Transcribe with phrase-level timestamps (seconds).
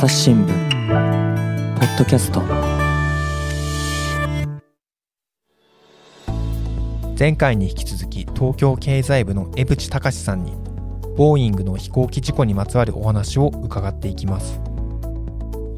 [0.00, 0.48] 朝日新聞
[1.78, 2.40] ポッドキャスト。
[7.18, 10.56] 前回に引き続き東京経済部の江淵隆さんに
[11.18, 14.58] ボーイングの飛行機事故にまつわるお話を伺っていきます。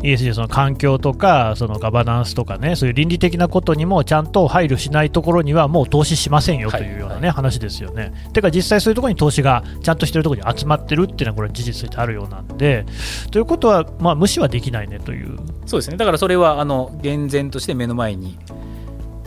[0.02, 8.12] ESG その環境とかそのガバナンスとかねそういう倫理的なことにもちゃんと配慮しないところにはもう投資しませんよというようなね、はい、話ですよね。
[8.32, 12.84] てか実際そういうところに投資がちゃんとしてるところに集まってるっていうのはこれは事実としてあるようなんで
[13.30, 15.38] ということはまあ無視はできないねという。
[15.66, 15.96] そうですね。
[15.96, 18.38] だからそれはあの厳然として目の前に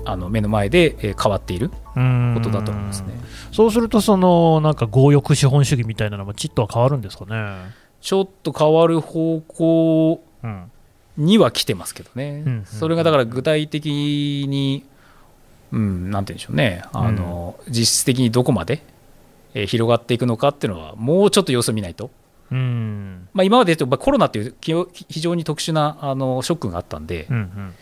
[0.05, 1.75] あの目の前で変わっているこ
[2.41, 3.13] とだと思いますね。
[3.51, 7.85] そうするとそのなんか強欲資本主義みたいなのもちっとは変わるんですかね。
[8.01, 10.23] ちょっと変わる方向
[11.17, 14.83] には来てますけどね、うんうん、それがだから具体的に、
[15.71, 18.81] うん、なんて言うんでしょうね、あの、うん、実質的にどこまで、
[19.53, 22.11] えー、広がっていくのかっていうのは、もうちょっと様子を見ないと。
[22.51, 23.27] うん。
[23.33, 27.73] まあ、今まで言うと、コロナっていう非常に特殊なあのショックがあったんで、うんうん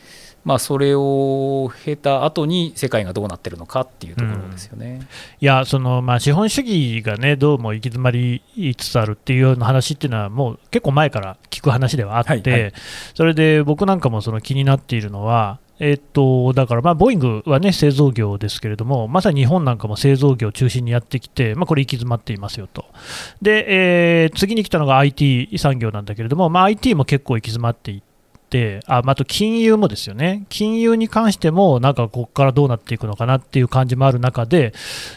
[0.43, 5.05] まあ、それを経た後に世界がどうなってるのかっていうところですよね、うん、い
[5.39, 8.41] やその、まあ、資本主義が、ね、どうも行き詰まり
[8.77, 12.73] つつあるっていうような話っていうのは、もう結構前から聞く話ではあって、はいはい、
[13.13, 22.85] それで僕なんかもその気になっているのは、えっと、だから、まあ、ボーイングは、ね、製造業ですけれども、まさに日本なんかも製造業を中心にやってきて、まあ、これ、行き詰まっていますよと、
[23.41, 23.65] で、
[24.23, 28.12] えー、次に来たのが IT 産業なんだけれども、まあ、IT も結構行き詰まっていて、
[28.87, 34.73] ああと金融もですよね、金融に関しても、なんかここからどうなっていくのかなっていう感じもある中で、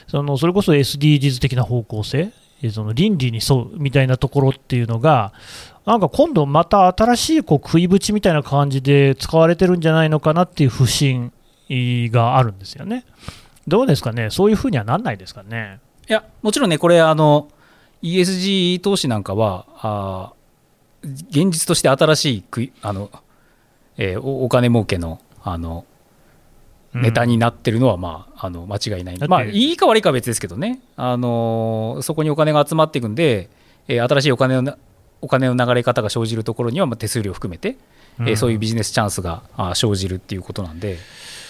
[0.09, 2.33] そのそれこそ SDGs 的な方向性、
[2.73, 5.33] その倫理に沿うみたいなところっていうのが、
[5.85, 11.33] なんか今度また新しいこう食いぶちみたいな感じで使われてるんじゃないのかなっていう不信
[11.69, 13.05] があるんですよね。
[13.69, 15.81] どうですかね、そういうふうにはなんないですかね？
[16.09, 17.49] いや、もちろんね、これ、あの
[18.03, 20.33] ESG 投資なんかは、あ
[21.03, 23.11] 現実として新しいあの
[23.99, 25.85] えー、お金儲けのあの
[26.95, 33.51] ネタになってるのは、まあ、あの間違いない、まあ、いいか悪いかは別ですけどね、あのそこにお金が集まっていくんで、
[33.87, 34.79] えー、新しいお金の
[35.21, 37.77] お金の流れ方が生じるところには、まあ、手数料を含めて、
[38.19, 40.99] うん、えー、そういうビジネスチャンスがあ生じるっていうことなんで。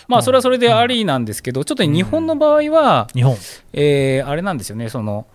[0.08, 3.36] まあ、それはそれでありなんですけど、ちょっと日本の場合は、日本。
[3.72, 5.26] えー、あれなんですよね、その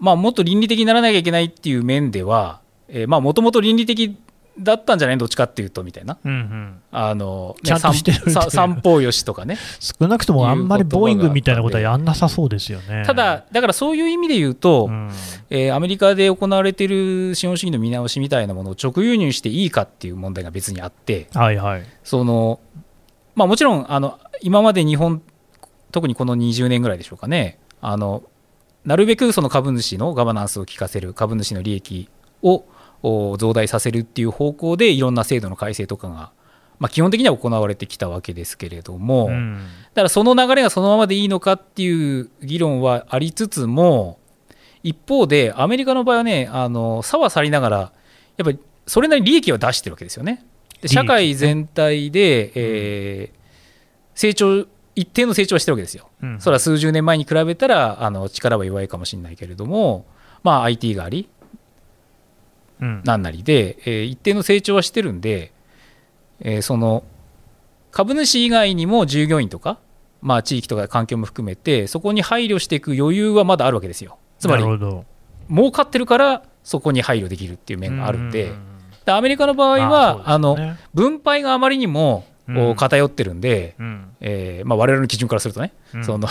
[0.00, 2.60] まあ、もっと倫理的にならなきゃいけないっていう面では、
[3.06, 4.16] もともと倫理的
[4.58, 5.18] だったんじゃない？
[5.18, 9.56] どっちかっていうとみたいな、うんうん、あの、ね、ちゃんとしてる散歩よしとかね。
[9.80, 13.04] 少なくともあんまりボーイングみたいなことはやんなさそうですよね。
[13.06, 15.10] ただだからそういう意味で言うと、うん、
[15.50, 22.60] えー、アメリカで行われている資本主義の見直しみたいなものを直輸入していいかっていう問題が別にあって、はいはい、その
[23.34, 25.22] まあ、もちろんあの今まで日本
[25.92, 27.58] 特にこの20年ぐらいでしょうかね。
[27.80, 28.24] あの
[28.84, 32.08] なるべくその株主のガバナンスを効かせる株主の利益
[32.42, 32.64] を
[33.02, 36.32] 増大させるっていう方向でいろんな制度の改正とかが、
[36.78, 39.58] まあ、基本的には行われてきたわけですけれども、うん、
[39.94, 44.18] だからその流れがそのままでいいのかっていう議論はありつつも
[44.82, 50.44] 一方でアメリカの場合はねあの差は去りながらやっぱりそれなりに利益は出してるわけですよね。
[50.80, 53.38] で社会全体で、えー、
[54.14, 56.08] 成長一定の成長はしてるわけですよ。
[56.22, 60.06] うん、それは数十年前に比べたらあの力は弱いかもしれないけれども、
[60.42, 61.28] まあ、IT があり
[62.80, 65.52] なんなりで、うん、えー、一定の成長はしてるんで、
[66.40, 67.04] えー、その
[67.90, 69.78] 株主以外にも従業員とか、
[70.20, 74.18] まあ、地域とか環境も含めてそこに配慮していく余裕はまだあるわけですよ。
[74.38, 78.52] つまり儲かってるからそこに配慮できるっていう面があるんで、
[79.04, 82.24] でアメリカの場合はあ、ね、の分配があまりにも
[82.76, 86.28] 偏ってるんで、うん、えー、まあ、我々の基準からするとね、うん、その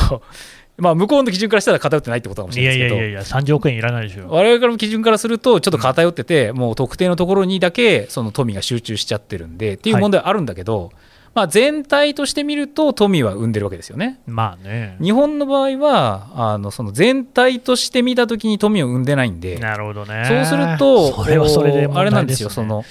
[0.77, 4.29] まあ、向こうの基準からしたら偏ってないってことかもしれないですけど、いやいやいや、30億円いらないでしょ。
[4.29, 10.91] 我々の基準からすると、ちょっと偏ってて、うん、もう特定のところにだけその富が集中しちゃってるんでっていう問題はあるんだけど、はい、
[11.33, 14.19] まあ、全体として見ると、富は生んでるわけですよね。
[14.27, 14.97] まあね。
[15.01, 20.25] 日本の場合は、あのその全体として見たときに富を生んでないんで、なるほどね。
[20.27, 22.85] そうすると、それはそれで、ね、あれなんですよ、その。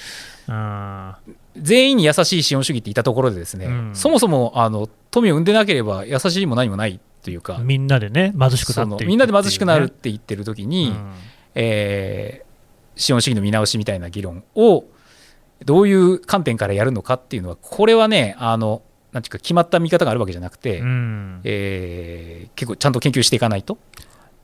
[1.56, 11.12] 全員に優しい資本主義って言ったところでですね、うん、そもそもあの富を生んでなければ優しいも何もないというかみんなでね貧しくなって、ね、みんなで貧しくなるって言ってる時に、うん、
[11.56, 14.84] えー、資本主義の見直しみたいな議論を
[15.64, 23.76] どういう観点からやるのかっていうのはこれはねあのなんていうか決まった見方があるわけじゃなくて、うん、えー、結構ちゃんと研究していかないと。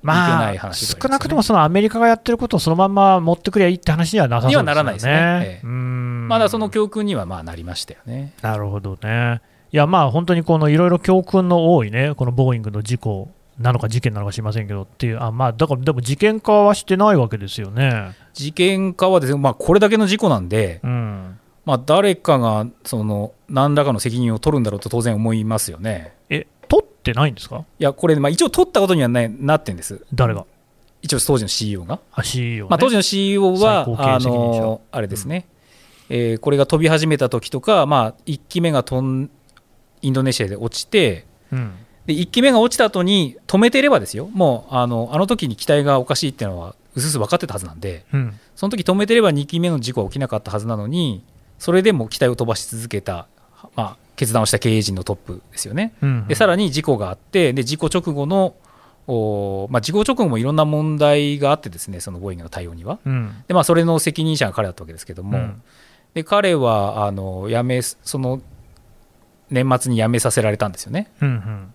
[0.03, 4.63] まあ、少なくともそのアメリカがやってることをそのまま持ってくりゃいいって話にはなさそうですね。
[4.63, 5.13] にはならないですね。
[5.13, 8.33] ええ、まだその教訓にはまあなりましたよね。
[8.43, 9.41] なるほどね。
[9.73, 18.17] いやまあ本当にこのいろいろ教訓の多いねこのボーイングの事故なのか事件なのか知りませんけどっていう、あまあ、だからでも事件化はしてないわけですよね。
[18.33, 26.15] 事件化はですね、まあ、これだけの事故なんで、うん、まあ、誰かがその何らかの責任を取るんだろうと当然思いますよね。
[26.31, 30.47] え、取ってないんですか、いや、これ、まあ、一応取ったことにはななってんです、誰が、
[31.03, 32.01] 一応当時の CEO が。
[32.13, 35.47] あ CEO ね、まあ、当時の CEO は、あのあれですね、
[36.09, 39.31] えーこれが飛び始めた時とか、まあ、1機目が飛ん
[40.03, 41.73] インドネシアで落ちて、うん、
[42.07, 51.25] で1機目が落ちた後に止めてればですよ、もうあのあの時に機体がおかしいっていうのは、うすうす分かってたはずなんで、うん、その時止めてれば2機目の事故は起きなかったはずなのに、
[51.59, 53.29] それでも機体を飛ばし続けた、
[53.77, 55.95] まあ、決断をした経営陣のトップですよね。
[56.03, 58.55] うん、でさらに事故があって、で事故直後の、
[59.07, 62.99] おまあ、事故直後もいろんな問題があってですね、そのボーイングの対応には。
[63.05, 65.63] うん、でまあ、それの責任者が彼だったわけですけども、うん。
[66.15, 68.43] で彼はあの辞めその
[69.53, 71.11] 年末に辞めさせられたんですよね。
[71.21, 71.75] うん、うん、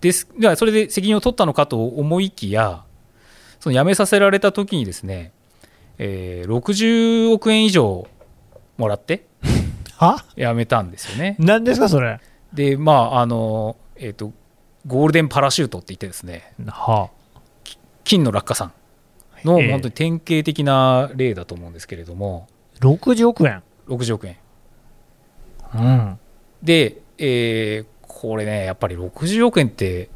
[0.00, 2.84] ですではそれで責任を取ったのかと思いきや、
[3.60, 5.32] その辞めさせられた時にですね、
[5.98, 8.06] えー60億円以上
[8.76, 9.24] もらって
[9.96, 10.24] は？
[10.36, 11.36] 辞めたんですよね。
[11.38, 12.20] 何ですか、それ？
[12.52, 14.32] で、まああのえーと、
[14.86, 17.10] ゴールデンパラシュートって言ってですね、は
[18.04, 18.72] 金の落下傘
[19.44, 22.48] のええ本当に典型的な例だと思うんですけれども、
[22.80, 24.36] あ、60億円？60億円。
[25.74, 26.18] うん、
[26.62, 27.86] で、えー
[28.22, 30.08] これね、やっぱり60億円って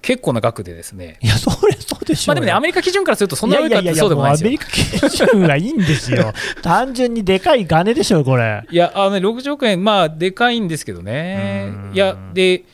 [0.00, 2.34] 結構な額でですね、いや、そりゃそうでしょうよ。
[2.34, 4.56] まあでもね、アメリカ基準からするとそんな上かっていやいやいやそうでもないんですよ。
[4.56, 6.32] もうアメリカ基準がいいんですよ。
[6.62, 8.64] 単純にでかい金でしょ、これ。
[8.68, 11.92] いや、あのね、60億円、まあ、でかいんですけどねう。
[11.92, 12.64] んいや、で、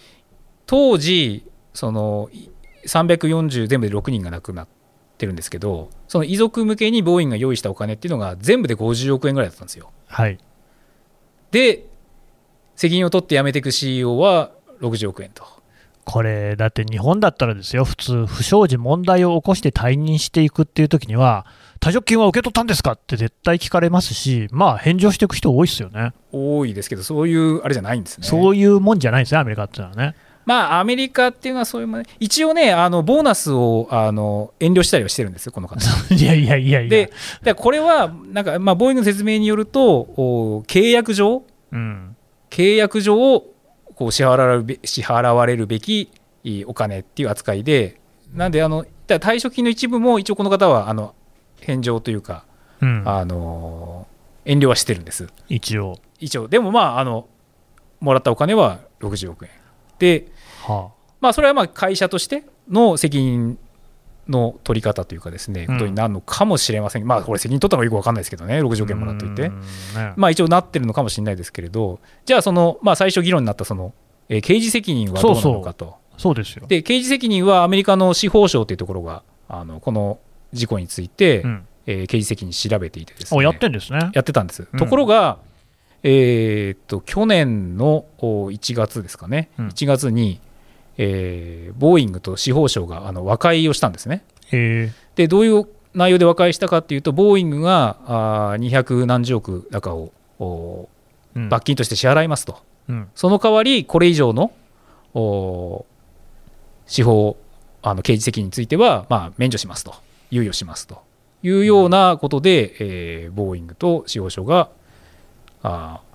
[0.65, 2.49] 当時、その、い
[2.87, 4.69] 340全部で6人が亡くなっ
[5.19, 9.91] てるんですけど、その遺族向けにボーイングが用意したお金っていうのが全部で50億円ぐらいだったんですよ。
[10.07, 10.39] はい。
[11.51, 11.88] で、
[12.79, 15.43] 責任を取って辞めていく CEO は60億円と。
[16.05, 21.45] これ、だって日本だったらですよ、普通、不祥事、問題を起こして退任していくっていう時には、
[21.81, 22.93] 退職金は受け取ったんですか？
[22.93, 26.13] って絶対聞かれますし、まあ、返上していく人多いですよね。
[26.31, 28.27] 多いですけど、そういうあれじゃないんですね。
[28.27, 30.15] そういうもんじゃないですね、アメリカっていうのはね。
[30.47, 35.81] まあ、アメリカっていうのはそういうもの一応ね、あのボーナスをあの遠慮したりはしてるんですよ、この方。
[36.15, 36.89] いやいやいやいや。
[36.89, 41.43] で、でこれはなんか、まあ、ボーイングの説明によると、お契約上、
[41.73, 42.17] うん、
[42.51, 43.15] 契約上
[43.95, 46.11] こう支払われるべ支払われるべき
[46.67, 48.01] お金っていう扱いで、
[48.35, 51.15] なんで、あの退職金の一部も一応この方はあの
[51.61, 52.45] 返上というか、
[52.81, 54.07] うん、あの
[54.45, 55.29] 遠慮はしてるんです。
[55.49, 55.99] 一応。
[56.21, 57.29] 一応、でもまああの、
[58.01, 59.51] もらったお金は60億円。
[59.99, 60.29] で、
[60.67, 60.91] は
[61.21, 63.59] まあ、それはまあ会社としての責任
[64.29, 67.07] の取り方というかですね、うんことになるのかもしれません。
[67.07, 69.61] まあ、これ責任取ったのかよくわかんないですけどね、60あ、億円もらっといてうん。
[69.95, 73.95] ねまあ、一応なってるのかもしれないですけれど、じゃあ、その、まあ、最初議論になったその、
[74.29, 75.97] えー刑事責任はどうなのかと。
[76.19, 76.67] そうですよ。
[76.67, 80.19] で、刑事責任はアメリカの司法省というところが、あのこの
[80.53, 83.39] 事故について、うん、えー刑事責任調べていてですね。
[83.39, 84.11] おやってんですね。
[84.13, 84.69] やってたんです。
[84.71, 85.39] うんところが、
[86.03, 90.41] えーっと去年のお1月ですかね、うん1月に、
[90.99, 94.25] えーボーイングと司法省があの和解をしたんですね。
[95.15, 100.89] でどういう内容で和解したかっていうと、ボーイングがあー200何十億高をお
[101.35, 101.49] うん。
[101.49, 102.59] 罰金として支払いますと、
[102.89, 103.09] うん。
[103.15, 104.53] その代わり、これ以上の
[105.15, 105.85] お
[106.87, 107.37] 司法
[107.83, 109.95] あの刑事責任については、まあ、免除しますと、
[110.33, 111.03] 猶予しますと。
[111.43, 114.69] いうようなことで、えーボーイングと司法省が
[115.63, 116.08] あー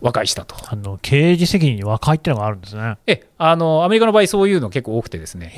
[0.00, 0.56] 和解したと。
[0.70, 2.98] あの刑事責任に和解っていうのがあるんですね。
[3.06, 5.52] えあのアメリカの場合、そういうの結構多くてですね。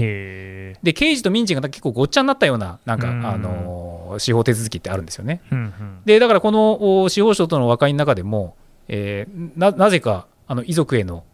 [0.82, 5.40] で刑事と民事が結構ごっちゃになったような、なんか、うんあの司法手続きってあるんですよね。
[5.52, 8.56] うんうんでだからこのお司法省との和解の中でも、
[8.88, 11.24] えーななぜかあの遺族への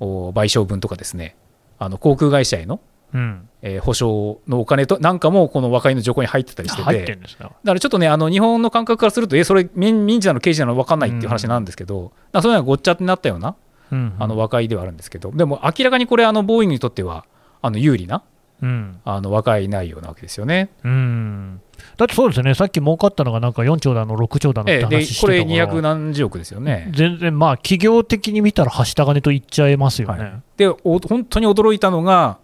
[0.00, 1.36] お賠償分とかですね
[1.78, 2.80] あの航空会社への、
[3.14, 7.16] うん、えー保証のお金となんかもこの和解の条項に入ってたりしてて。
[7.38, 13.56] だからちょっとねあの日本の感覚からするとえそれ民民事なの刑事なの分かんないっていう話なんですけど、だからそういうのがごっちゃになったような
[13.90, 17.26] うんあの和解ではあるんですけどでも明らかにこれあのボーイングにとっては
[17.60, 18.22] あの有利な
[18.62, 20.70] うんあの和解内容なわけですよね。
[20.84, 21.60] うん、
[21.96, 26.90] だってそうですよね、さっき儲かったのがなんか4兆だの、6兆だのって話してこれたから200何十億ですよね。
[26.94, 30.22] 全然、まあ、企業的に見たら、はした金と言っちゃいますよね。
[30.22, 32.38] はいでお本当に驚いたのが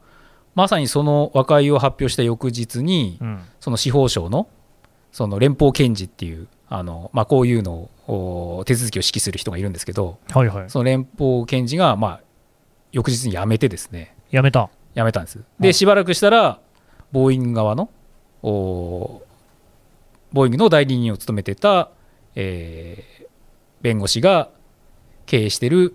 [0.59, 3.45] まさにその和解を発表した翌日に、うん。
[3.61, 4.49] その司法省の
[5.13, 12.21] その連邦検事っていうあの、まあ、こういうのをお手続きを指揮する人がいるんですけどはいはい、その連邦検事が、まあ、
[12.91, 14.69] 翌日に辞めてですねやめた。
[14.97, 15.39] 辞めたんです。
[15.39, 15.45] うん。
[15.61, 16.59] でしばらくしたら
[17.13, 17.89] ボーイング側の
[18.43, 19.23] お
[20.33, 21.91] ボーイングの代理人を務めてた、
[22.35, 23.29] えー
[23.81, 24.51] 弁護士が
[25.25, 25.95] 経営している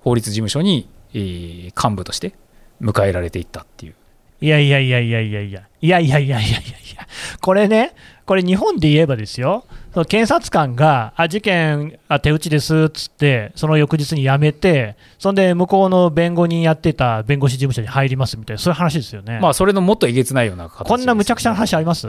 [0.00, 2.34] 法律事務所に、えー幹部として
[2.80, 3.94] 迎えられていったっていう。
[4.40, 6.62] いやいやいやいやいやいや、いやいやいやいやいやい
[6.96, 7.06] や、
[7.40, 7.94] これね、
[8.26, 9.64] これ、日本で言えばですよ、
[9.94, 19.38] その検察官が、あ事件あ、手打ちですっつって、その翌日に辞めて、そんで向こうの弁護人やってた弁護士事務所に入りますみたいな、そういう話ですよね。
[19.40, 22.06] まあ、それのもっとえげつないような形こんな無茶苦茶な話あります？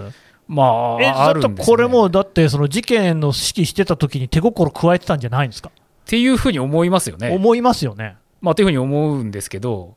[0.50, 5.72] まあ、えあるんですよねだってこれもう、だってその事件の指揮してた時に手心加えてたんじゃないんですか、っ
[6.06, 7.30] ていうふうに思いますよね。
[7.34, 8.18] 思いますよね。
[8.42, 9.96] まあ、というふうに思うんですけど、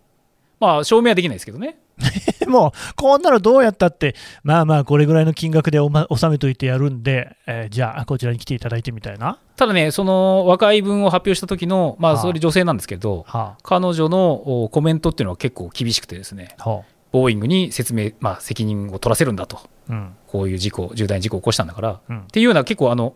[0.60, 1.78] まあ、証明はできないですけどね。
[2.38, 9.38] で も、こんなのどうやったって、まあまあ、これぐらいの金額でおま納めといてやるんで、えーじゃあ、こちらに来ていただいてみたいな。
[9.56, 22.20] ただね、その和解文を発表した時の、まあ、はあそれ女性なんですけど、は彼女のおコメントっていうのは結構厳しくてですね、あ、はボーイングに説明、まあ、責任を取らせるんだと、あ、うん、こういう事故、重大な事故を起こしたんだから、っうん。
[22.32, 23.14] ていうような結構あの、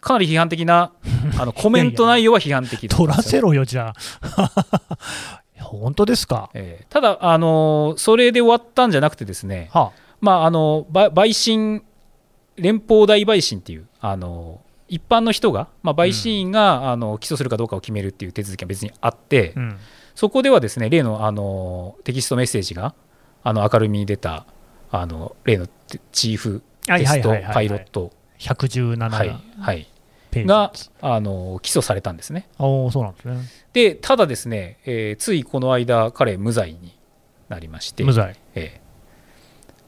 [0.00, 0.92] かなり批判的な
[1.38, 3.92] あのコメント内容は批判的 取らせろよ、じゃ
[4.22, 5.39] あ。
[5.78, 6.50] 本当ですか？
[6.54, 11.82] えーただ、あのそれで終わったんじゃなくてですね、はまあ、あのば陪審、
[12.56, 19.78] 連邦大陪審っていう、あの一般の人が、まあ、陪審員が、あの起訴するかどうかを決めるっていう手続きが別にあって、あ、うん。
[20.14, 22.94] そこではですね例のあのテキストメッセージが
[23.42, 24.44] あの明るみに出た
[24.90, 27.44] あの例のテチーフはいテストはいはいはい。
[27.44, 28.10] はいパイロット。
[28.40, 29.86] 117はいはい
[30.32, 32.48] があの起訴されたんですね。
[32.58, 33.38] そうなんですね。
[33.72, 36.96] でただですね、えーついこの間彼無罪に
[37.48, 38.36] なりまして無罪。
[38.54, 38.90] えー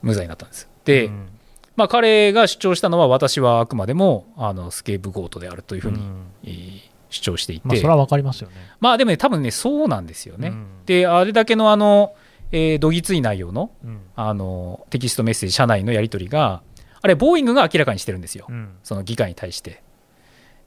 [0.02, 0.68] 無罪になったんです。
[0.84, 1.28] で、うん
[1.76, 8.56] まあ、彼が主張したのは私はあくまでもあのスケープゴートであるというふうに、んえー主張していて、まあ、それはわかりますよね。
[8.80, 10.48] まあでもね多分ねそうなんですよね。
[10.48, 12.14] うんであれだけのあの、
[12.52, 14.00] えーどぎつい内容のうん。
[14.16, 16.62] あのテキストメッセージ社内のやり取りが
[17.02, 18.70] あれボーイングが明らかにしてるんですよ、うん。
[18.82, 19.82] その議会に対して。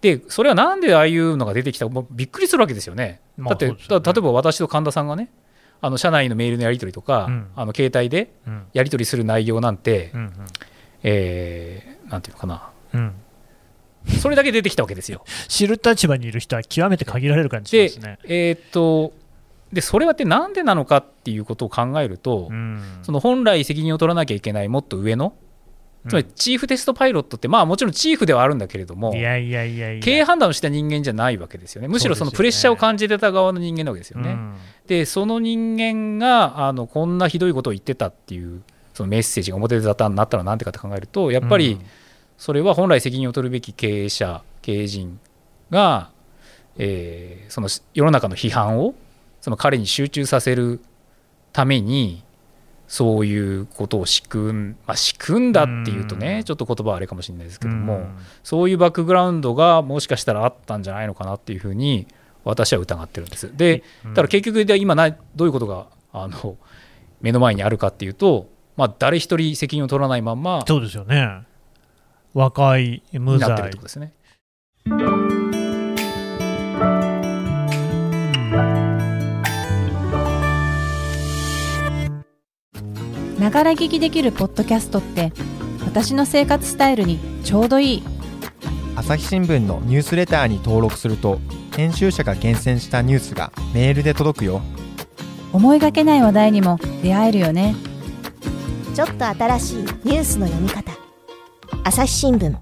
[0.02, 3.22] でそれはなんでああいうのが出てきたかもうびっくりするわけですよね。
[3.38, 5.30] まあだって、ねだ例えば私と神田さんがね
[5.82, 8.64] あの社内のメールのやり取りとか、うんあの携帯でうん。
[8.74, 10.34] やり取りする内容なんて、うん。
[11.04, 13.14] えーなんていうのかなうん。
[14.22, 15.24] それだけ出てきたわけですよ。
[15.48, 18.20] 知る立場にいる人は極めて限られる感じしでますね。
[18.26, 19.14] えーっと
[19.74, 22.82] でそれはってなんでなのかっていうことを考えると、うん。
[23.02, 25.34] その本来責任を取らなきゃいけないもっと上の
[26.08, 30.00] つまりチーフテストパイロットってまあもちろんチーフではあるんだけれどもいやいやいや。
[30.02, 31.88] 経営判断をした人間じゃないわけですよね。
[31.88, 34.30] むしろそのプレッシャーを感じてた側の人間なわけですよね。
[34.30, 34.56] うん。
[34.88, 38.62] でその人間があのこんなひどいことを言ってたっていう
[38.94, 41.80] そのメッセージが表沙汰になったらなんてかって考えるとやっぱり
[42.38, 45.20] それは本来責任を取るべき経営者経営陣
[45.70, 46.12] が、
[46.78, 48.96] えーその世の中の批判を
[49.42, 50.82] その彼に集中させる
[51.54, 52.24] ために
[52.88, 62.08] そういうことを仕組ん,、まあ、仕組んだっていうとね、うんちょっと言葉はあれかもしれないですけども、うんそういうバックグラウンドがもしかしたらあったんじゃないのかなっていうふうに
[62.44, 63.56] 私は疑ってるんです。
[63.56, 66.58] でうんだから結局で今などういうことがあの
[67.22, 71.44] 目の前にあるかっていうと、まあ、誰一人責任を取らないまんまそうですよね。
[72.34, 74.14] 若い無になってるっ罪てことですね。
[83.46, 85.32] ながら聞きできるポッドキャストって
[85.86, 88.04] 私の生活スタイルにちょうどいい。
[88.96, 91.40] 朝日新聞のニュースレターに登録すると
[91.76, 94.62] 編集者が厳選したニュースがメールで届くよ。
[95.54, 97.76] 思いがけない話題にも出会えるよね。
[98.96, 100.92] ちょっと新しいニュースの読み方。
[101.84, 102.58] 朝日新聞。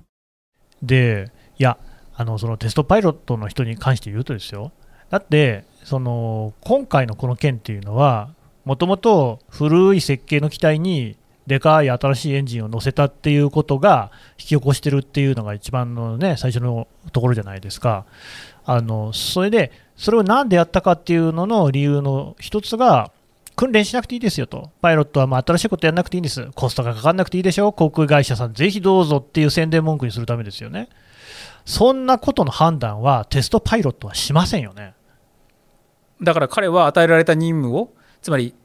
[0.81, 1.77] で、いや、
[2.13, 4.73] あのそのテストパイロットの人に関して言うとですよ、
[5.09, 8.31] だって、その今回のこの件っていうのは、
[8.65, 11.17] もともと古い設計の機体に
[11.47, 18.05] でかい新しいエンジンを乗せたっていうことが引き起こしてるっていうのが一番のね、最初のところじゃないですか。
[18.65, 23.11] あのそれで、それをなんでやったかっていうのの理由の一つが、
[23.55, 30.87] 訓練しなくていいですよと、パイロットはまあ新しいことやらなくていいんです、コストがかかんなくていいでしょ、航空会社さん、ぜひどうぞっていう宣伝文句にするためですよね。
[31.65, 34.93] そんなことの判断はテストパイロットはしませんよね。
[36.21, 37.93] だから彼は与えられた任務を
[38.23, 38.55] つまり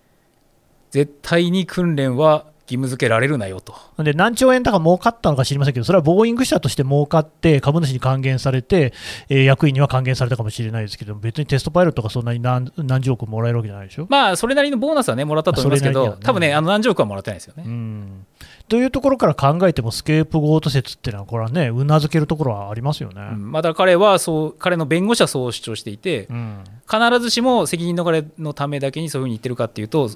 [0.91, 3.75] 絶対に訓練は義務付けられるなよと。
[4.03, 8.93] で何兆円だか儲かったのか知りませんけど、それはボーイング社として儲かって、株主に還元されて、
[9.31, 14.07] えー役員には還元されたかもしれないですけど、別にテストパイロットがそんなに何何十億もらえるわけじゃないでしょ？
[14.11, 17.65] まあそれなりのボーナスはねもらったと思いますけど、ね多分ねあの何十億はもらってないですよね。
[17.67, 18.27] うん
[18.69, 23.29] というところから考えても、スケープゴート説っていうのは、これはね、うなずけるところはありますよね。
[23.33, 30.11] うんまあ、だ彼はそう彼の弁護士はそう主張していてうん必ずしも責任逃れのためだけにそういうふうに言ってるかっていうと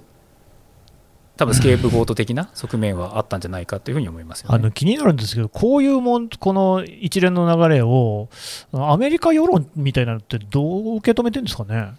[1.36, 4.56] 多分スケープゴート的な 側面はあったんじゃないかというふうに思いますよね。
[4.56, 8.28] あの気になるんですけど、こういうもんこの一連の流れを、
[8.72, 11.92] アメリカ世論みたいなのって、どう受け止めてるんですかね？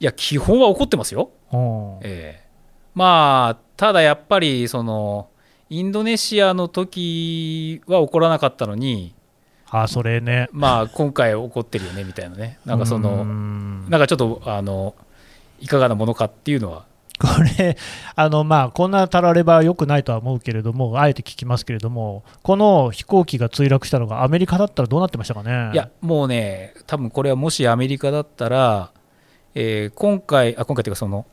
[0.00, 1.30] いや基本は怒ってますよ。
[1.52, 2.48] うんええ
[2.94, 5.28] まあただやっぱりその
[5.70, 9.14] インドネシアの時は起こらなかったのに
[9.70, 10.48] あそれね。
[10.50, 12.58] まあ今回起こってるよねみたいなね。
[12.64, 13.86] なんかそのうん。
[13.90, 14.94] なんかちょっとあの
[15.60, 16.86] いかがなものかっていうのは。
[17.20, 17.26] こ
[17.58, 17.76] れ、
[18.14, 25.72] あのまあ、こんなたられば良くないとは思うけれども、あえて聞きますけれども、この飛行機が墜落したのがアメリカだったらどうなってましたかね？
[25.74, 28.92] いや、もうね、多分これはもしアメリカだったら、
[29.56, 31.26] えー今回、あ今回というかその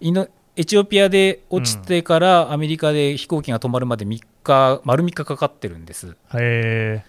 [0.00, 6.16] インド、エチオピアで落ちてからアメリカで飛行機が止まるまで3日、丸3日かかってるんです。
[6.34, 7.04] へ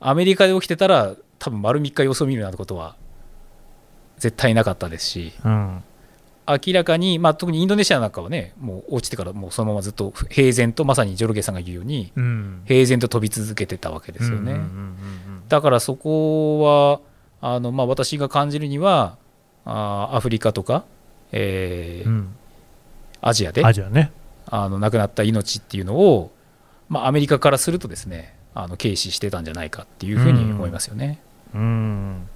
[0.00, 2.96] アメリカで起きてたら、多分丸3日様子を見るなんてことは
[4.18, 5.82] 絶対なかったですし、ーうん、
[6.66, 14.58] 明らかに、まあ、特にインドネシアなんかはね、もう落ちてからもうそのままずっと平然と、まさにジョルゲさんが言うように、うん、平然と飛び続けてたわけですよね。
[15.48, 17.00] だからそこは
[17.40, 19.16] あの、まあ、私が感じるには
[19.64, 20.84] あーアフリカとか、
[21.30, 22.36] えーうんうん
[23.20, 24.12] アジアでアジアね。
[24.46, 26.32] あの亡くなった命っていうのを、
[26.88, 31.20] まあ、アメリカからするとですねあの軽視してたんじゃないかっていうふうに思いますよね。
[31.54, 32.28] うん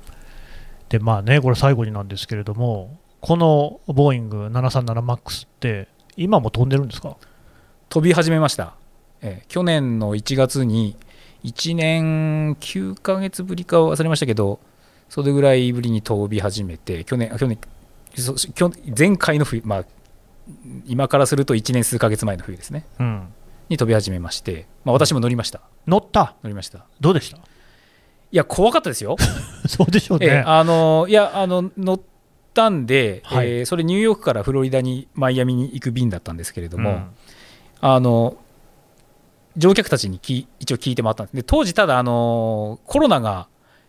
[0.88, 7.16] で、まあね、これ最後になんですけれども、このボーイング 737MAX って、今も飛んでるんですか？
[7.88, 8.74] 飛び始めました、
[9.22, 10.96] えー去年の1月に
[11.44, 14.58] 1年9ヶ月ぶりか忘れましたけど
[15.08, 17.58] それぐらいぶりに飛び始めて去年あ去年
[18.96, 19.84] 前回の冬まあ
[20.86, 22.86] 今からすると1年数ヶ月前の冬ですね。
[22.98, 23.28] うん、
[23.68, 25.60] に飛び始めまして、まあ、私も乗りました。
[25.86, 26.78] 乗った、乗りました。
[26.78, 27.38] いどうでした？
[28.30, 29.16] や怖かったですよ、
[29.68, 30.26] そうでしょうね。
[30.26, 32.00] ええあのいやあの乗っ
[32.52, 33.48] たんで、はい。
[33.48, 37.06] えーそれニューヨークからフロリダにマイアミに行く便だったんですけれども、うん。
[37.80, 38.36] あの
[39.56, 41.36] 乗客たちにき一応聞いて回ったんです。
[41.36, 43.46] で当時ただあのコロナが、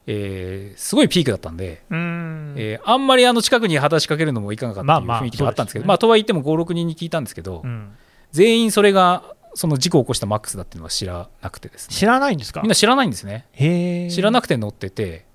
[0.07, 2.53] えーすごいピークだったんで、うん。
[2.57, 5.88] えーあんまりあの近くに話しかけるのもいかなかっていうまあまあ雰囲気があったんですけど、そうですね。
[5.88, 7.91] まあとはいっても56人に聞いたんですけど、うん。
[8.31, 11.95] 全員それがその事故を起こしたマックスだっていうのは知らなくてですね。
[11.95, 12.62] 知らないんですか？
[12.62, 13.47] みんな知らないんですね。
[14.12, 15.25] 知らなくて乗ってて、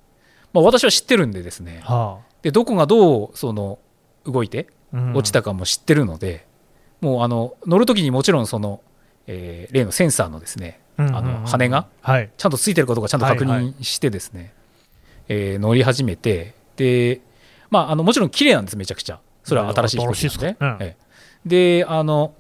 [0.52, 1.80] まあ、私は知ってるんでですね。
[1.84, 3.78] はでどこがどうその
[4.24, 5.14] 動いてあうん。
[5.14, 6.46] 落ちたかも知ってるので、
[7.00, 8.82] もうあの乗るときにもちろんその、
[9.26, 11.16] えー例のセンサーのですねうんうんうん。
[11.16, 12.30] あの羽がはい。
[12.36, 14.52] ちゃんとついてるかどうかちゃんと確はい認してですね、
[15.32, 17.20] えー乗り始めてで、
[17.70, 19.20] まあ、あのもちろん綺麗なんですめちゃくちゃ。
[19.44, 20.56] それは新しい飛行機なんで。
[20.60, 20.96] うんえ
[21.44, 21.78] え。
[21.80, 22.34] であの、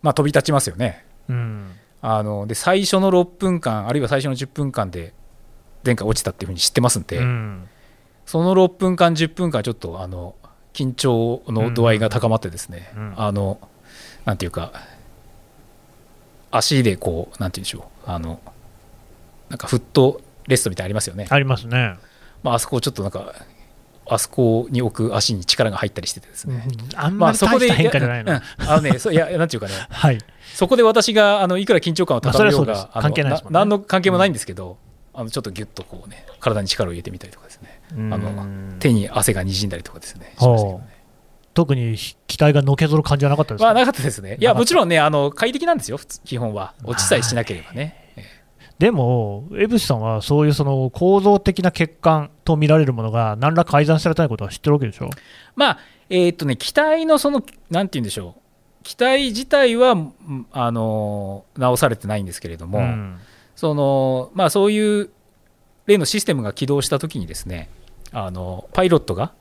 [0.00, 1.04] まあ、飛び立ちますよね。
[1.28, 1.72] うん。
[2.00, 5.12] あので最初の6分間あるいは最初の10分間で
[5.84, 7.68] 前回落ちたっていうふうに知ってますんで、うん。
[8.26, 10.36] その6分間10分間ちょっとあの
[10.72, 13.14] 緊張の度合いが高まってですね、うん。
[13.16, 13.58] あの
[14.24, 14.72] なんていうか
[16.52, 18.10] 足でこうなんていうんでしょう。
[18.10, 18.40] あの
[19.48, 21.94] なんかフットレストみたいありますよね、ありますね。
[22.42, 23.34] まあ、あそこをちょっとなんか
[24.10, 28.32] あそこに置く足に力が入ったりしててですね、あんまあそこでまり大した変化じゃないの。
[28.32, 28.42] うん。
[28.70, 29.74] あのねそういやなんていうかね。
[29.90, 30.18] はい。
[30.54, 33.40] そこで私があのいくら緊張感を高めようが、まあ関係ないね。
[33.50, 34.78] 何の関係もないんですけど、
[35.12, 37.82] あのちょっとギュッとこうね体に力を入れてみたりとかですね。
[37.92, 40.34] あの手に汗がにじんだりとかですね。
[40.38, 40.98] しましたけどね。
[41.52, 41.96] 特に
[42.28, 44.38] 機体がのけぞる感じはなかったですか、まあなかったですね。
[44.40, 45.98] いやもちろんねあの快適なんですよ。
[46.24, 46.72] 基本は。
[46.84, 48.07] 落ちさえしなければね、ええ
[48.78, 55.10] でも、江渕さんはそういうその構造的な欠陥と見られるものが何ら改ざんされたいことは知ってるわけでしょ？
[55.56, 58.84] まあえーっとね機体のそのなんて言うんでしょう？
[58.84, 63.18] 機体自体はうんあの直されてないんですけれども、うん。
[63.56, 65.10] そのまあそういう
[65.86, 67.68] 例のシステムが起動したときにですね
[68.12, 69.32] あのパイロットが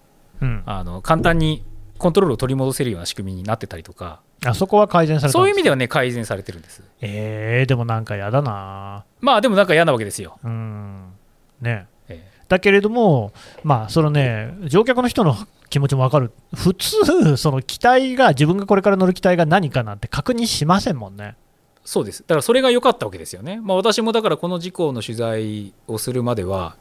[0.41, 0.63] うん。
[0.65, 1.63] あの簡単に
[2.00, 6.84] コントロールを取り戻せるような仕組みになってたりとかあそこは改善されたそういう意味でではね改善されてるんです。
[7.02, 9.04] えー、でもなんかやだな。
[9.19, 11.13] まあでもなんか嫌なわけですよ、うん。
[11.62, 11.88] ね。
[12.08, 15.36] えだけれども、まあ、そのね、乗客の人の
[15.69, 21.36] 気持ちも分かる、普通、その機体が、自分がこれから乗る機体が何かなんて確認しませんもんね。
[21.84, 22.21] そうです。
[22.21, 26.76] だからそれが良かったわけですよね、まあ、私もだからこの事故の取材をするまでは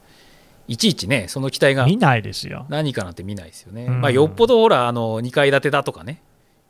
[0.66, 2.66] いちいちねその機体が見ないですよ。
[2.68, 4.00] 何かなんて見ないですよね、うん。
[4.00, 6.20] まあ、よっぽどほらあの2階建てだとかね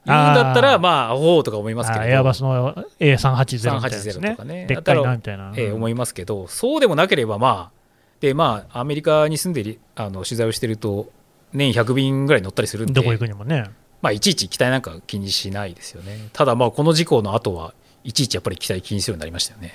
[0.07, 5.53] 言うんだったらまあおおとか思いますけれどあエアバスの A380 みたいなやつ380ねとかねでっかいなみたいな。
[5.57, 7.77] えー思いいますけど、そうでもなければ、まあ、
[8.21, 11.11] でまあ、アメリカに住んでりあの取材をしてると、
[11.53, 13.71] 年100便ぐらい乗ったりするんで、どこ行くにもね。
[14.03, 16.29] まあ、いちいち機体なんか気にしないですよね。
[16.33, 19.75] ただ、まあ、この事故の後はいちいちやっぱり機体気にするようになりましたよね。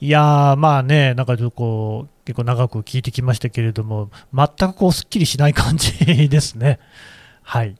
[0.00, 6.78] いやー、まあね、なんかちょっとこう、結構長く聞いてきましたけれども、全くこう、すっきりしない感じですね。
[7.50, 7.74] はい。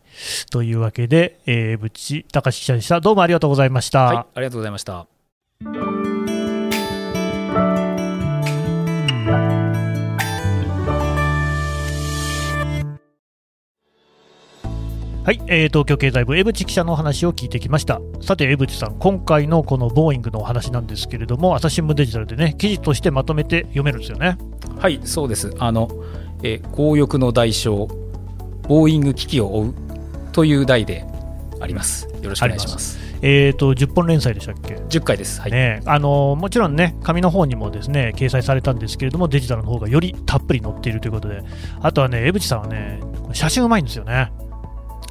[0.51, 3.01] というわけで、えー、ぶち高記者でした。
[3.01, 4.03] どうもありがとうございました。
[4.03, 5.07] はい、ありがとうございました。
[15.25, 24.39] はい、えー、東京経済部江淵記者のお話を聞いてきましたさて江淵さん今回のこのボーイングのお話なんですけれども朝日新聞デジタルでね記事としてまとめて読めるんですよね
[24.81, 25.89] はいそうですあの、
[26.43, 28.10] えー強欲の代償
[28.71, 29.75] ボーイング危機を追う
[30.33, 31.05] という題で
[31.61, 32.07] あります。
[32.23, 33.01] よろしくお願いします。
[33.21, 35.41] えーと10本連載でしたっけ？10回です。
[35.41, 41.43] はい、ね、あのもちろんね、紙の方にもですね掲載されたんですけれども、デジタルの方がよりたっぷり載っているということで、
[41.81, 43.01] あとはね、江淵さんはね、
[43.33, 44.31] 写真うまいんですよね。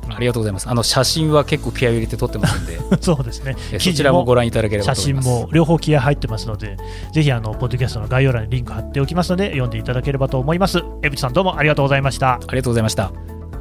[0.08, 0.70] ありがとうございます。
[0.70, 2.80] あの写真は結構気合を入れて撮ってますんで。
[3.04, 3.58] そうですね。
[3.74, 6.78] えそちらもご覧いただければ写真も両方気合入ってますので、
[7.12, 10.82] ぜひあのポッドキャストの概要欄にリンク貼っておきますので、読んでいただければと思います。
[11.04, 12.36] 江淵さんどうもありがとうございました。
[12.36, 13.39] ありがとうございました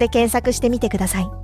[0.00, 1.39] で検索してみてください。